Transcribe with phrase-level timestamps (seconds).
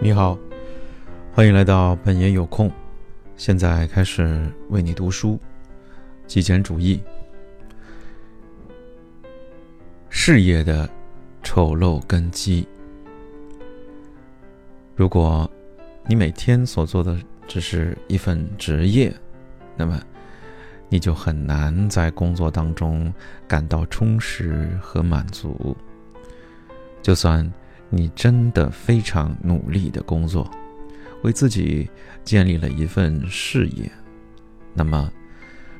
[0.00, 0.36] 你好，
[1.32, 2.70] 欢迎来到本爷有空。
[3.36, 5.38] 现在开始为你读书。
[6.26, 7.00] 极简主义，
[10.08, 10.88] 事业的
[11.42, 12.66] 丑陋根基。
[14.96, 15.48] 如果
[16.06, 19.14] 你每天所做的只是一份职业，
[19.76, 20.02] 那么
[20.88, 23.12] 你就很难在工作当中
[23.46, 25.76] 感到充实和满足。
[27.00, 27.50] 就算
[27.90, 30.50] 你真的非常努力的工作，
[31.22, 31.88] 为自己
[32.24, 33.90] 建立了一份事业，
[34.72, 35.10] 那么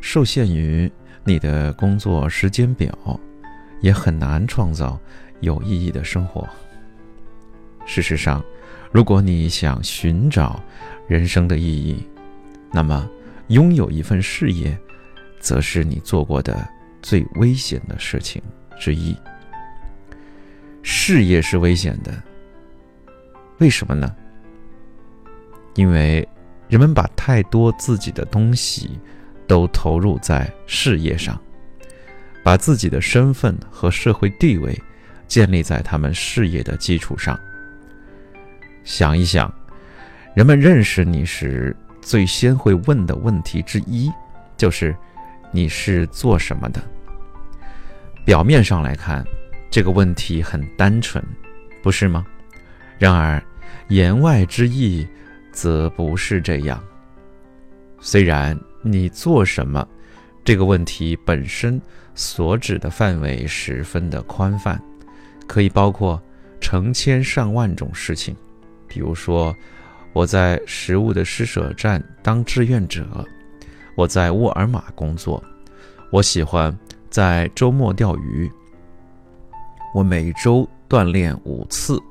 [0.00, 0.90] 受限于
[1.24, 2.96] 你的工作时间表，
[3.80, 4.98] 也很难创造
[5.40, 6.48] 有意义的生活。
[7.86, 8.42] 事实上，
[8.92, 10.62] 如果你想寻找
[11.08, 12.06] 人生的意义，
[12.72, 13.08] 那么
[13.48, 14.78] 拥有一份事业，
[15.40, 16.66] 则是你做过的
[17.02, 18.40] 最危险的事情
[18.78, 19.14] 之一。
[20.86, 22.12] 事业是危险的，
[23.56, 24.14] 为什么呢？
[25.74, 26.28] 因为
[26.68, 29.00] 人们把太多自己的东西
[29.46, 31.40] 都投入在事业上，
[32.44, 34.78] 把自己的身份和社会地位
[35.26, 37.40] 建立在他们事业的基础上。
[38.84, 39.52] 想一想，
[40.34, 44.12] 人们认识你时最先会问的问题之一，
[44.54, 44.94] 就是
[45.50, 46.82] 你是做什么的。
[48.22, 49.24] 表面上来看。
[49.74, 51.20] 这个问题很单纯，
[51.82, 52.24] 不是吗？
[52.96, 53.42] 然而，
[53.88, 55.04] 言外之意
[55.50, 56.80] 则不是这样。
[57.98, 59.84] 虽然你做什么，
[60.44, 61.82] 这个问题本身
[62.14, 64.80] 所指的范围十分的宽泛，
[65.48, 66.22] 可以包括
[66.60, 68.32] 成千上万种事情。
[68.86, 69.52] 比如说，
[70.12, 73.26] 我在食物的施舍站当志愿者，
[73.96, 75.42] 我在沃尔玛工作，
[76.12, 76.72] 我喜欢
[77.10, 78.48] 在周末钓鱼。
[79.94, 82.02] 我每周锻炼五次，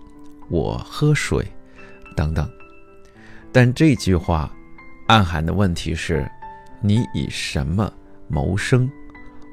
[0.49, 1.45] 我喝水，
[2.15, 2.49] 等等。
[3.51, 4.49] 但这句话
[5.09, 6.25] 暗含的问题是：
[6.79, 7.91] 你以什么
[8.29, 8.89] 谋生，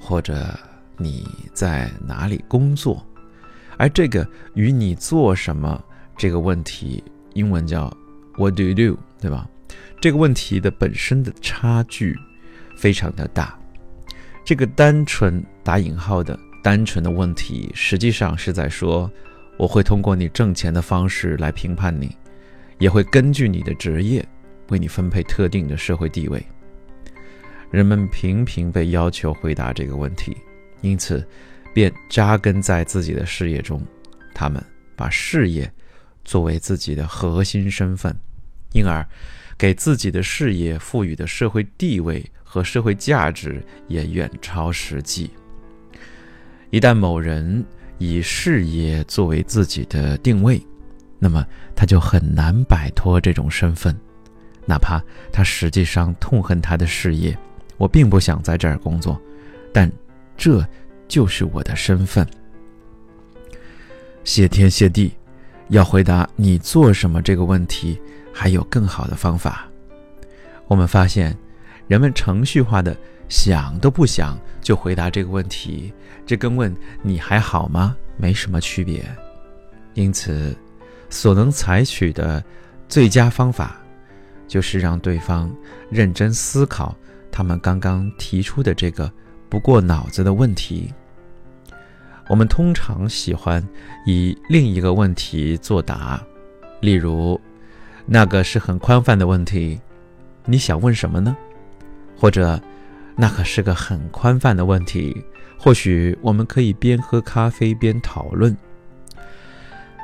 [0.00, 0.56] 或者
[0.96, 3.04] 你在哪里工作？
[3.76, 4.24] 而这个
[4.54, 5.82] 与你做什么
[6.16, 7.02] 这个问题，
[7.34, 7.92] 英文叫
[8.36, 8.96] What do you do？
[9.20, 9.44] 对吧？
[10.00, 12.16] 这个问题的本身的差距
[12.76, 13.58] 非常的大。
[14.44, 16.38] 这个单纯打引号的。
[16.62, 19.10] 单纯的问题，实际上是在说，
[19.56, 22.14] 我会通过你挣钱的方式来评判你，
[22.78, 24.26] 也会根据你的职业
[24.68, 26.44] 为你分配特定的社会地位。
[27.70, 30.36] 人们频频被要求回答这个问题，
[30.80, 31.26] 因此
[31.72, 33.80] 便扎根在自己的事业中。
[34.34, 34.62] 他们
[34.96, 35.70] 把事业
[36.24, 38.14] 作为自己的核心身份，
[38.72, 39.06] 因而
[39.56, 45.30] 给自己的事业赋予的社会地位和社会价值也远超实际。
[46.70, 47.64] 一旦某人
[47.98, 50.64] 以事业作为自己的定位，
[51.18, 51.44] 那么
[51.74, 53.94] 他就很难摆脱这种身份，
[54.66, 57.36] 哪怕他实际上痛恨他的事业。
[57.76, 59.20] 我并不想在这儿工作，
[59.72, 59.90] 但
[60.36, 60.64] 这
[61.08, 62.26] 就是我的身份。
[64.22, 65.12] 谢天谢地，
[65.70, 67.98] 要回答你做什么这个问题，
[68.32, 69.66] 还有更好的方法。
[70.68, 71.36] 我们发现，
[71.88, 72.96] 人们程序化的。
[73.30, 75.90] 想都不想就回答这个问题，
[76.26, 79.02] 这跟问你还好吗没什么区别。
[79.94, 80.54] 因此，
[81.08, 82.42] 所能采取的
[82.88, 83.80] 最佳方法，
[84.48, 85.50] 就是让对方
[85.90, 86.94] 认真思考
[87.30, 89.10] 他们刚刚提出的这个
[89.48, 90.92] 不过脑子的问题。
[92.28, 93.64] 我们通常喜欢
[94.06, 96.20] 以另一个问题作答，
[96.80, 97.40] 例如，
[98.06, 99.80] 那个是很宽泛的问题，
[100.44, 101.36] 你想问什么呢？
[102.16, 102.60] 或者。
[103.20, 105.22] 那可是个很宽泛的问题，
[105.58, 108.56] 或许我们可以边喝咖啡边讨论。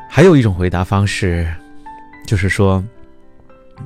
[0.06, 1.50] 还有一种回答方式，
[2.27, 2.84] 就是说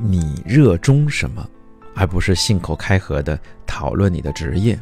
[0.00, 1.48] 你热衷什么，
[1.94, 3.38] 而不是信口开河的
[3.68, 4.76] 讨论你的职业。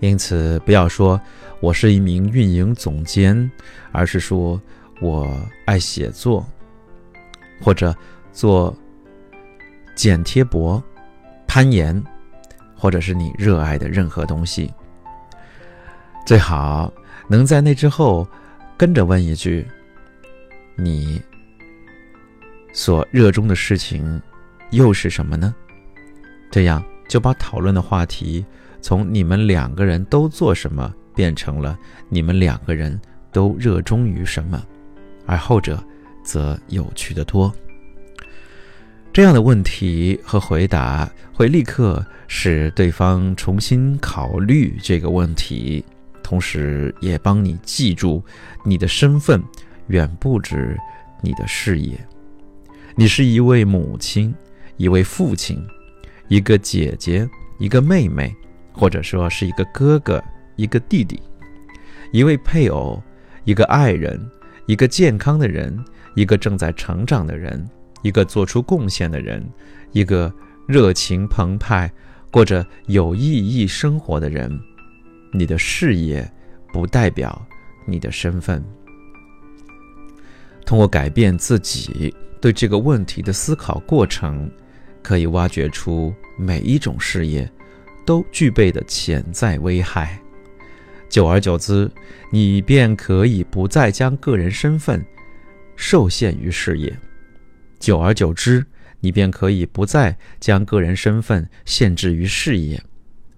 [0.00, 1.18] 因此，不要说
[1.58, 3.50] 我是一名运营总监，
[3.90, 4.60] 而是说
[5.00, 5.34] 我
[5.64, 6.46] 爱写作，
[7.58, 7.96] 或者
[8.34, 8.76] 做
[9.94, 10.82] 剪贴薄、
[11.46, 12.04] 攀岩。
[12.82, 14.68] 或者是你热爱的任何东西，
[16.26, 16.92] 最好
[17.28, 18.26] 能在那之后
[18.76, 19.64] 跟着问一句
[20.74, 21.22] ：“你
[22.72, 24.20] 所热衷的事情
[24.72, 25.54] 又是什么呢？”
[26.50, 28.44] 这样就把讨论的话题
[28.80, 31.78] 从你们两个人都做什么变成了
[32.08, 33.00] 你们两个人
[33.30, 34.60] 都热衷于什么，
[35.24, 35.80] 而后者
[36.24, 37.54] 则有趣的多。
[39.12, 45.84] 这样的问题和回答会立刻使对方重新考虑这个问题，
[46.22, 48.24] 同时也帮你记住
[48.64, 49.42] 你的身份
[49.88, 50.78] 远不止
[51.20, 51.94] 你的事业。
[52.94, 54.34] 你是一位母亲，
[54.78, 55.62] 一位父亲，
[56.28, 57.28] 一个姐姐，
[57.58, 58.34] 一个妹妹，
[58.72, 60.24] 或者说是一个哥哥，
[60.56, 61.20] 一个弟弟，
[62.12, 63.02] 一位配偶，
[63.44, 64.18] 一个爱人，
[64.64, 65.78] 一个健康的人，
[66.14, 67.62] 一个正在成长的人，
[68.02, 69.44] 一个做出贡献的人，
[69.92, 70.32] 一个
[70.66, 71.90] 热情澎湃、
[72.30, 74.60] 过着有意义生活的人。
[75.32, 76.30] 你的事业
[76.72, 77.46] 不代表
[77.86, 78.62] 你的身份。
[80.66, 84.50] 通过改变自己对这个问题的思考过程，
[85.02, 87.50] 可以挖掘出每一种事业
[88.04, 90.18] 都具备的潜在危害。
[91.08, 91.90] 久而久之，
[92.30, 95.04] 你便可以不再将个人身份
[95.76, 96.90] 受限于事业；
[97.82, 98.64] 久而久之，
[99.00, 102.80] 你便可以不再将个人身份限制于事业。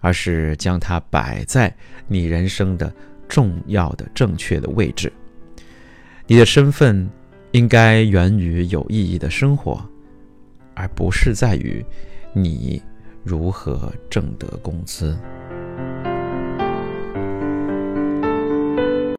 [0.01, 1.75] 而是将它摆在
[2.07, 2.93] 你人生的
[3.27, 5.11] 重要的、正确的位置。
[6.27, 7.09] 你的身份
[7.53, 9.83] 应该源于有意义的生活，
[10.75, 11.83] 而不是在于
[12.35, 12.83] 你
[13.23, 15.19] 如何挣得工资。